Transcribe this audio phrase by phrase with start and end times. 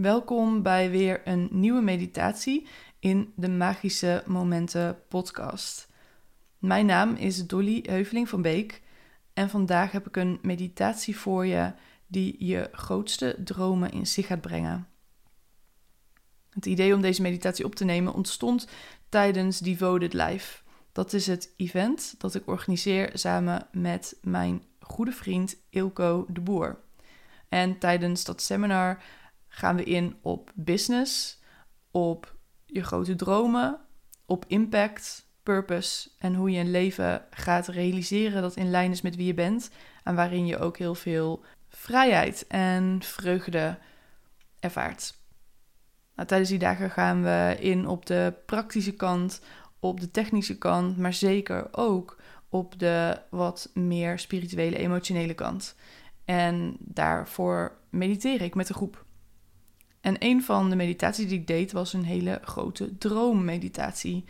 [0.00, 2.66] Welkom bij weer een nieuwe meditatie
[2.98, 5.88] in de Magische Momenten podcast.
[6.58, 8.82] Mijn naam is Dolly Heuveling van Beek
[9.34, 11.72] en vandaag heb ik een meditatie voor je
[12.06, 14.88] die je grootste dromen in zich gaat brengen.
[16.50, 18.68] Het idee om deze meditatie op te nemen ontstond
[19.08, 20.62] tijdens Devoted Life.
[20.92, 26.78] Dat is het event dat ik organiseer samen met mijn goede vriend Ilko de Boer.
[27.48, 29.02] En tijdens dat seminar
[29.52, 31.40] gaan we in op business,
[31.90, 32.36] op
[32.66, 33.80] je grote dromen,
[34.26, 39.16] op impact, purpose en hoe je een leven gaat realiseren dat in lijn is met
[39.16, 39.70] wie je bent
[40.04, 43.78] en waarin je ook heel veel vrijheid en vreugde
[44.60, 45.14] ervaart.
[46.14, 49.40] Nou, tijdens die dagen gaan we in op de praktische kant,
[49.78, 52.16] op de technische kant, maar zeker ook
[52.48, 55.74] op de wat meer spirituele, emotionele kant.
[56.24, 59.04] En daarvoor mediteer ik met de groep.
[60.00, 64.24] En een van de meditaties die ik deed was een hele grote droommeditatie.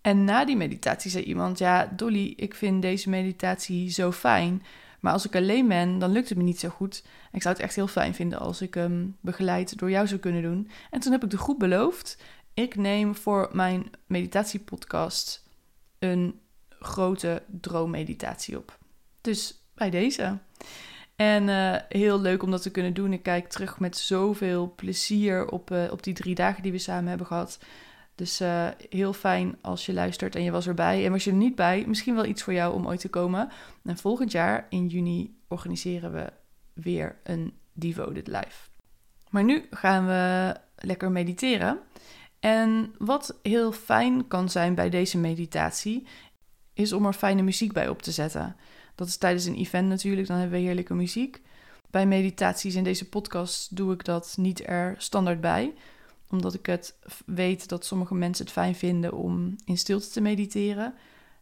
[0.00, 4.62] En na die meditatie zei iemand: Ja, Dolly, ik vind deze meditatie zo fijn.
[5.00, 7.04] Maar als ik alleen ben, dan lukt het me niet zo goed.
[7.32, 10.42] ik zou het echt heel fijn vinden als ik hem begeleid door jou zou kunnen
[10.42, 10.70] doen.
[10.90, 12.18] En toen heb ik de groep beloofd:
[12.54, 15.48] ik neem voor mijn meditatiepodcast
[15.98, 18.78] een grote droommeditatie op.
[19.20, 20.38] Dus bij deze.
[21.16, 23.12] En uh, heel leuk om dat te kunnen doen.
[23.12, 27.08] Ik kijk terug met zoveel plezier op, uh, op die drie dagen die we samen
[27.08, 27.58] hebben gehad.
[28.14, 31.04] Dus uh, heel fijn als je luistert en je was erbij.
[31.04, 33.48] En was je er niet bij, misschien wel iets voor jou om ooit te komen.
[33.84, 36.32] En volgend jaar in juni organiseren we
[36.72, 38.68] weer een Devoted Live.
[39.30, 41.78] Maar nu gaan we lekker mediteren.
[42.40, 46.06] En wat heel fijn kan zijn bij deze meditatie,
[46.74, 48.56] is om er fijne muziek bij op te zetten.
[48.96, 51.40] Dat is tijdens een event natuurlijk, dan hebben we heerlijke muziek.
[51.90, 55.74] Bij meditaties in deze podcast doe ik dat niet er standaard bij,
[56.30, 56.94] omdat ik het
[57.26, 60.94] weet dat sommige mensen het fijn vinden om in stilte te mediteren.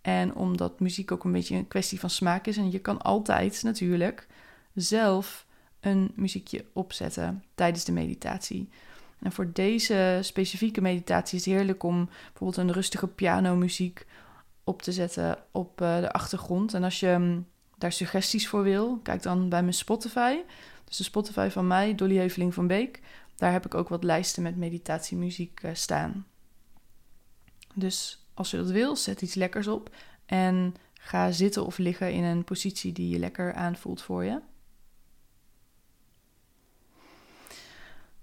[0.00, 2.56] En omdat muziek ook een beetje een kwestie van smaak is.
[2.56, 4.26] En je kan altijd natuurlijk
[4.74, 5.46] zelf
[5.80, 8.68] een muziekje opzetten tijdens de meditatie.
[9.18, 14.06] En voor deze specifieke meditatie is het heerlijk om bijvoorbeeld een rustige pianomuziek
[14.68, 16.74] op te zetten op uh, de achtergrond.
[16.74, 17.46] En als je um,
[17.78, 20.36] daar suggesties voor wil, kijk dan bij mijn Spotify.
[20.84, 23.00] Dus de Spotify van mij, Dolly Heuveling van Beek.
[23.36, 26.26] Daar heb ik ook wat lijsten met meditatiemuziek uh, staan.
[27.74, 29.94] Dus als je dat wil, zet iets lekkers op.
[30.26, 34.40] En ga zitten of liggen in een positie die je lekker aanvoelt voor je.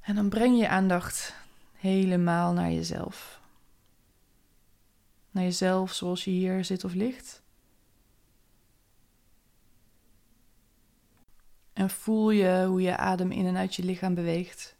[0.00, 1.34] En dan breng je aandacht
[1.72, 3.42] helemaal naar jezelf
[5.34, 7.42] naar jezelf zoals je hier zit of ligt.
[11.72, 14.76] En voel je hoe je adem in en uit je lichaam beweegt.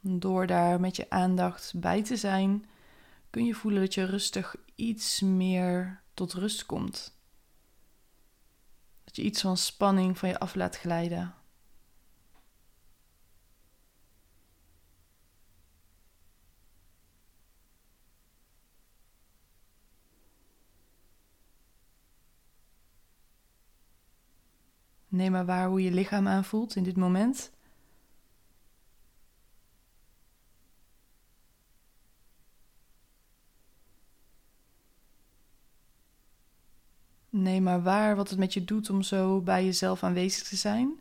[0.00, 2.66] Door daar met je aandacht bij te zijn,
[3.30, 7.18] kun je voelen dat je rustig iets meer tot rust komt.
[9.04, 11.34] Dat je iets van spanning van je af laat glijden.
[25.20, 27.52] Neem maar waar hoe je lichaam aanvoelt in dit moment.
[37.28, 41.00] Neem maar waar wat het met je doet om zo bij jezelf aanwezig te zijn,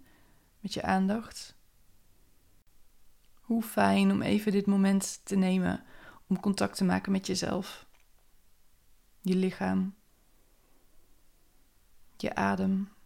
[0.60, 1.56] met je aandacht.
[3.42, 5.84] Hoe fijn om even dit moment te nemen
[6.28, 7.88] om contact te maken met jezelf,
[9.22, 9.96] je lichaam,
[12.18, 12.98] je adem.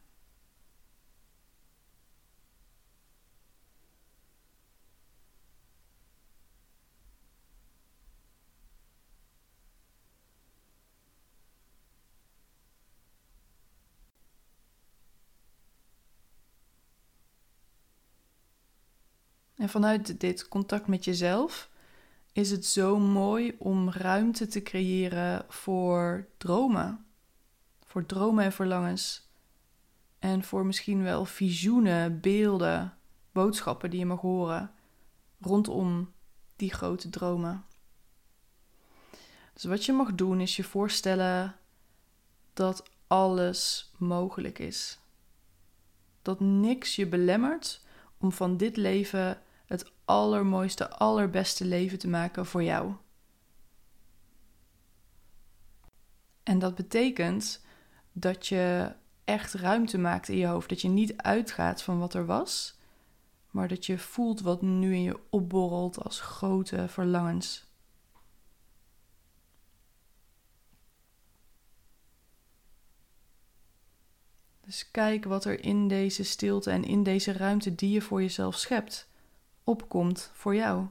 [19.63, 21.69] En vanuit dit contact met jezelf
[22.31, 27.05] is het zo mooi om ruimte te creëren voor dromen.
[27.85, 29.29] Voor dromen en verlangens.
[30.19, 32.97] En voor misschien wel visioenen, beelden,
[33.31, 34.71] boodschappen die je mag horen
[35.41, 36.11] rondom
[36.55, 37.65] die grote dromen.
[39.53, 41.55] Dus wat je mag doen is je voorstellen
[42.53, 44.99] dat alles mogelijk is.
[46.21, 47.85] Dat niks je belemmert
[48.17, 49.41] om van dit leven
[50.05, 52.93] allermooiste, allerbeste leven te maken voor jou.
[56.43, 57.65] En dat betekent
[58.11, 60.69] dat je echt ruimte maakt in je hoofd.
[60.69, 62.77] Dat je niet uitgaat van wat er was,
[63.51, 67.71] maar dat je voelt wat nu in je opborrelt als grote verlangens.
[74.65, 78.57] Dus kijk wat er in deze stilte en in deze ruimte die je voor jezelf
[78.57, 79.09] schept,
[79.63, 80.87] opkomt voor jou.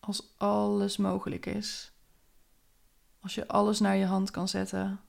[0.00, 1.92] Als alles mogelijk is.
[3.20, 5.00] Als je alles naar je hand kan zetten.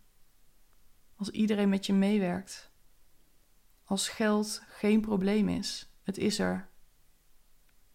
[1.16, 2.71] Als iedereen met je meewerkt.
[3.92, 5.90] Als geld geen probleem is.
[6.04, 6.70] Het is er.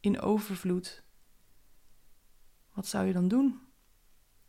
[0.00, 1.02] In overvloed.
[2.72, 3.60] Wat zou je dan doen?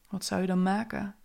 [0.07, 1.15] Wat zou je dan maken?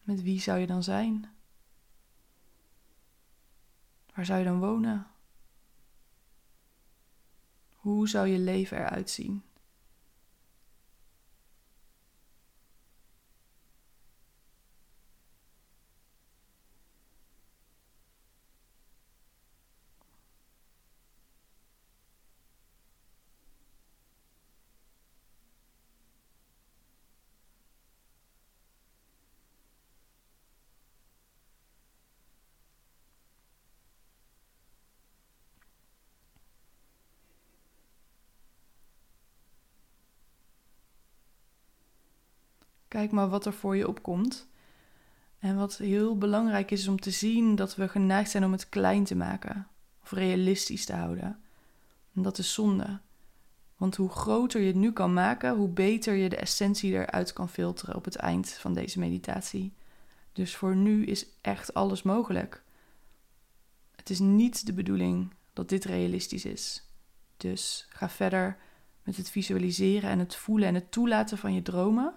[0.00, 1.34] Met wie zou je dan zijn?
[4.14, 5.06] Waar zou je dan wonen?
[7.74, 9.42] Hoe zou je leven eruit zien?
[42.92, 44.48] Kijk maar wat er voor je opkomt.
[45.38, 48.68] En wat heel belangrijk is, is om te zien dat we geneigd zijn om het
[48.68, 49.68] klein te maken
[50.02, 51.40] of realistisch te houden.
[52.14, 53.00] En dat is zonde.
[53.76, 57.48] Want hoe groter je het nu kan maken, hoe beter je de essentie eruit kan
[57.48, 59.72] filteren op het eind van deze meditatie.
[60.32, 62.62] Dus voor nu is echt alles mogelijk.
[63.96, 66.86] Het is niet de bedoeling dat dit realistisch is.
[67.36, 68.58] Dus ga verder
[69.02, 72.14] met het visualiseren en het voelen en het toelaten van je dromen.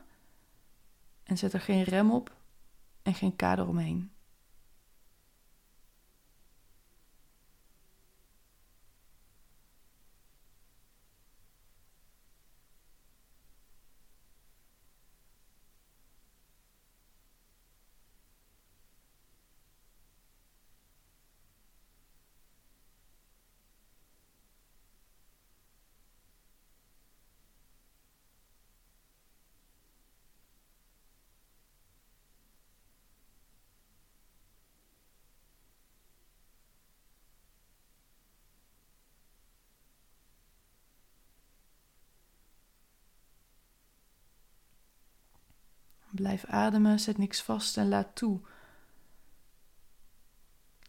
[1.26, 2.36] En zet er geen rem op
[3.02, 4.15] en geen kader omheen.
[46.16, 48.40] Blijf ademen, zet niks vast en laat toe.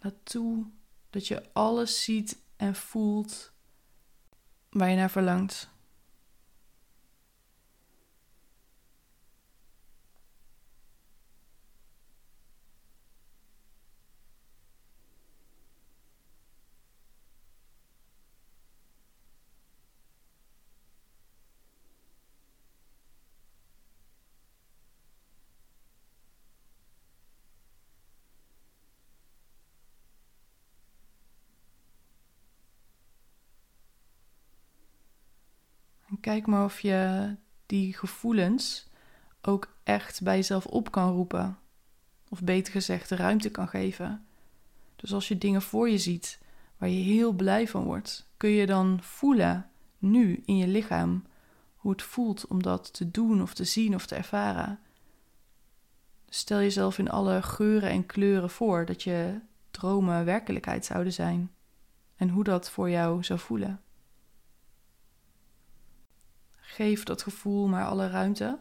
[0.01, 0.67] Laat toe
[1.11, 3.53] dat je alles ziet en voelt
[4.71, 5.71] waar je naar verlangt.
[36.27, 38.89] Kijk maar of je die gevoelens
[39.43, 41.59] ook echt bij jezelf op kan roepen.
[42.29, 44.27] Of beter gezegd, de ruimte kan geven.
[44.97, 46.41] Dus als je dingen voor je ziet
[46.77, 51.25] waar je heel blij van wordt, kun je dan voelen, nu in je lichaam,
[51.77, 54.79] hoe het voelt om dat te doen of te zien of te ervaren.
[56.29, 59.41] Stel jezelf in alle geuren en kleuren voor dat je
[59.71, 61.51] dromen werkelijkheid zouden zijn
[62.17, 63.81] en hoe dat voor jou zou voelen.
[66.77, 68.59] Geef dat gevoel maar alle ruimte.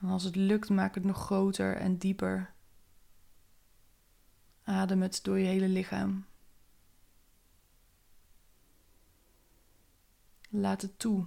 [0.00, 2.54] En als het lukt, maak het nog groter en dieper.
[4.64, 6.26] Adem het door je hele lichaam.
[10.48, 11.26] Laat het toe.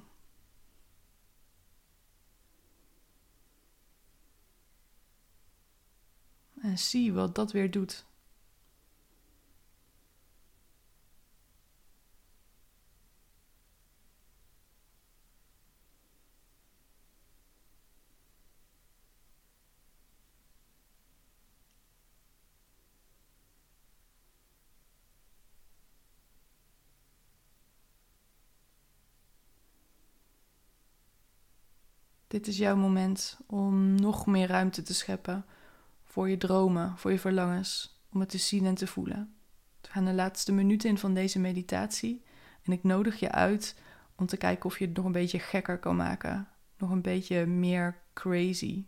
[6.61, 8.08] En zie wat dat weer doet.
[32.29, 35.45] Dit is jouw moment om nog meer ruimte te scheppen
[36.03, 39.33] voor je dromen, voor je verlangens, om het te zien en te voelen.
[39.81, 42.23] We gaan de laatste minuten in van deze meditatie
[42.63, 43.75] en ik nodig je uit
[44.15, 47.45] om te kijken of je het nog een beetje gekker kan maken, nog een beetje
[47.45, 48.85] meer crazy.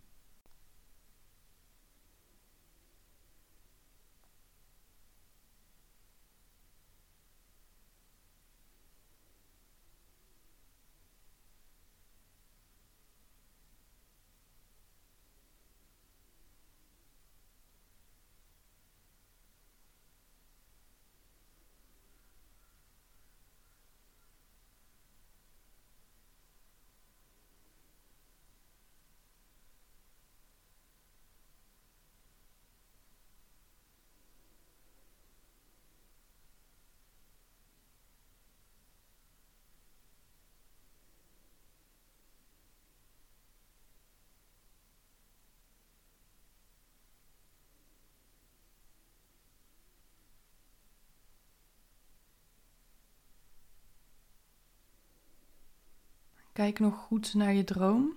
[56.53, 58.13] Kijk nog goed naar je droom.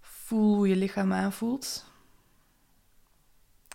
[0.00, 1.92] Voel hoe je lichaam aanvoelt.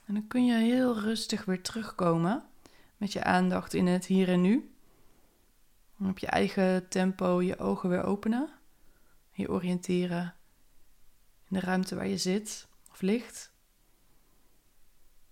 [0.06, 2.44] En dan kun je heel rustig weer terugkomen
[2.98, 4.74] met je aandacht in het hier en nu.
[6.00, 8.50] op je eigen tempo je ogen weer openen.
[9.32, 10.36] Je oriënteren
[11.48, 13.52] in de ruimte waar je zit of ligt.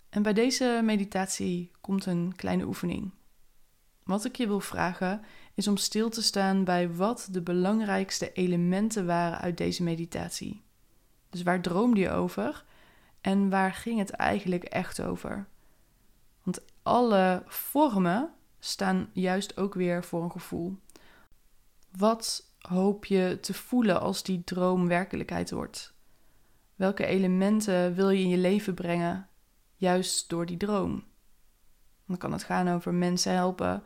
[0.08, 3.10] En bij deze meditatie komt een kleine oefening.
[4.02, 5.24] Wat ik je wil vragen
[5.58, 10.62] is om stil te staan bij wat de belangrijkste elementen waren uit deze meditatie.
[11.30, 12.64] Dus waar droomde je over
[13.20, 15.46] en waar ging het eigenlijk echt over?
[16.42, 20.78] Want alle vormen staan juist ook weer voor een gevoel.
[21.96, 25.94] Wat hoop je te voelen als die droom werkelijkheid wordt?
[26.74, 29.28] Welke elementen wil je in je leven brengen,
[29.74, 31.04] juist door die droom?
[32.06, 33.82] Dan kan het gaan over mensen helpen.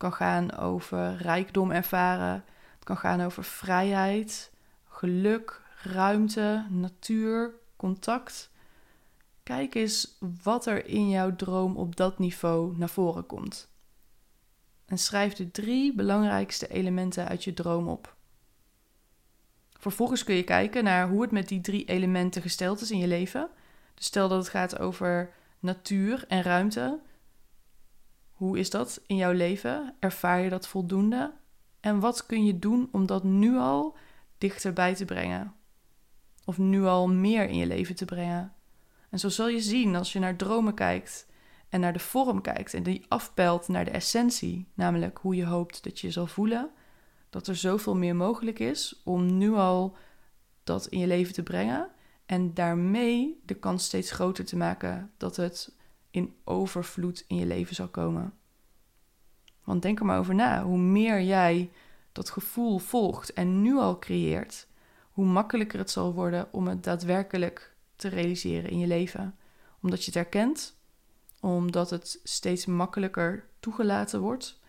[0.00, 2.44] Kan gaan over rijkdom ervaren.
[2.74, 4.52] Het kan gaan over vrijheid,
[4.88, 8.50] geluk, ruimte, natuur, contact.
[9.42, 13.68] Kijk eens wat er in jouw droom op dat niveau naar voren komt.
[14.86, 18.14] En schrijf de drie belangrijkste elementen uit je droom op.
[19.78, 23.06] Vervolgens kun je kijken naar hoe het met die drie elementen gesteld is in je
[23.06, 23.48] leven.
[23.94, 27.00] Dus stel dat het gaat over natuur en ruimte,
[28.40, 29.94] hoe is dat in jouw leven?
[29.98, 31.32] Ervaar je dat voldoende?
[31.80, 33.96] En wat kun je doen om dat nu al
[34.38, 35.54] dichterbij te brengen?
[36.44, 38.52] Of nu al meer in je leven te brengen?
[39.10, 41.26] En zo zal je zien als je naar dromen kijkt
[41.68, 45.84] en naar de vorm kijkt en die afpelt naar de essentie, namelijk hoe je hoopt
[45.84, 46.70] dat je je zal voelen,
[47.30, 49.96] dat er zoveel meer mogelijk is om nu al
[50.64, 51.90] dat in je leven te brengen
[52.26, 55.78] en daarmee de kans steeds groter te maken dat het
[56.10, 58.34] in overvloed in je leven zal komen.
[59.64, 60.62] Want denk er maar over na.
[60.62, 61.70] Hoe meer jij
[62.12, 64.66] dat gevoel volgt en nu al creëert,
[65.10, 69.36] hoe makkelijker het zal worden om het daadwerkelijk te realiseren in je leven.
[69.82, 70.76] Omdat je het herkent,
[71.40, 74.60] omdat het steeds makkelijker toegelaten wordt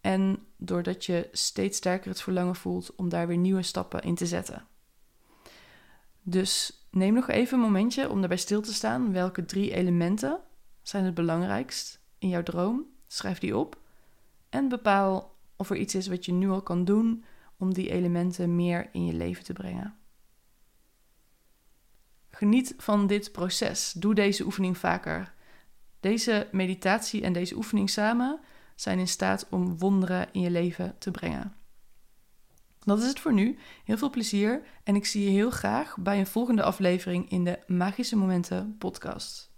[0.00, 4.26] en doordat je steeds sterker het verlangen voelt om daar weer nieuwe stappen in te
[4.26, 4.66] zetten.
[6.22, 9.12] Dus neem nog even een momentje om daarbij stil te staan.
[9.12, 10.40] Welke drie elementen
[10.88, 12.84] zijn het belangrijkst in jouw droom?
[13.06, 13.80] Schrijf die op
[14.48, 17.24] en bepaal of er iets is wat je nu al kan doen
[17.56, 19.96] om die elementen meer in je leven te brengen.
[22.30, 23.92] Geniet van dit proces.
[23.92, 25.34] Doe deze oefening vaker.
[26.00, 28.40] Deze meditatie en deze oefening samen
[28.74, 31.56] zijn in staat om wonderen in je leven te brengen.
[32.78, 33.58] Dat is het voor nu.
[33.84, 37.58] Heel veel plezier en ik zie je heel graag bij een volgende aflevering in de
[37.66, 39.53] Magische Momenten podcast.